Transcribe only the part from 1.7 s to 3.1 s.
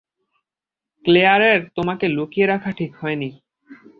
তোমাকে লুকিয়ে রাখা ঠিক